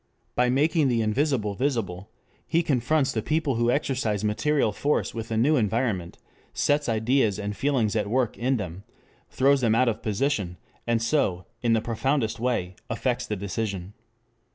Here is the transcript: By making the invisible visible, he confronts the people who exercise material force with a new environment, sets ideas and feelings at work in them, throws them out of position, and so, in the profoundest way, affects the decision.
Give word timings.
By 0.33 0.49
making 0.49 0.87
the 0.87 1.03
invisible 1.03 1.53
visible, 1.53 2.09
he 2.47 2.63
confronts 2.63 3.11
the 3.11 3.21
people 3.21 3.53
who 3.57 3.69
exercise 3.69 4.23
material 4.23 4.71
force 4.71 5.13
with 5.13 5.29
a 5.29 5.37
new 5.37 5.57
environment, 5.57 6.17
sets 6.55 6.89
ideas 6.89 7.37
and 7.37 7.55
feelings 7.55 7.95
at 7.95 8.07
work 8.09 8.35
in 8.35 8.57
them, 8.57 8.83
throws 9.29 9.61
them 9.61 9.75
out 9.75 9.87
of 9.87 10.01
position, 10.01 10.57
and 10.87 11.03
so, 11.03 11.45
in 11.61 11.73
the 11.73 11.81
profoundest 11.81 12.39
way, 12.39 12.73
affects 12.89 13.27
the 13.27 13.35
decision. 13.35 13.93